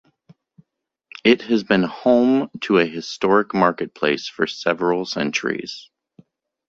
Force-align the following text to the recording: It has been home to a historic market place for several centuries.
It 1.23 1.43
has 1.43 1.63
been 1.63 1.83
home 1.83 2.49
to 2.61 2.79
a 2.79 2.87
historic 2.87 3.53
market 3.53 3.93
place 3.93 4.27
for 4.27 4.47
several 4.47 5.05
centuries. 5.05 5.91